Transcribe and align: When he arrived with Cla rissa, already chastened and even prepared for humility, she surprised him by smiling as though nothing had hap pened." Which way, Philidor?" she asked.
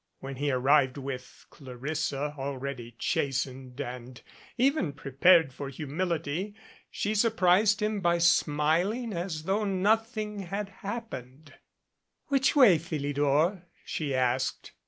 When 0.19 0.37
he 0.37 0.49
arrived 0.49 0.97
with 0.97 1.45
Cla 1.51 1.77
rissa, 1.77 2.35
already 2.35 2.95
chastened 2.97 3.79
and 3.79 4.19
even 4.57 4.93
prepared 4.93 5.53
for 5.53 5.69
humility, 5.69 6.55
she 6.89 7.13
surprised 7.13 7.83
him 7.83 7.99
by 7.99 8.17
smiling 8.17 9.13
as 9.13 9.43
though 9.43 9.63
nothing 9.63 10.39
had 10.39 10.69
hap 10.81 11.11
pened." 11.11 11.49
Which 12.29 12.55
way, 12.55 12.79
Philidor?" 12.79 13.67
she 13.85 14.15
asked. 14.15 14.71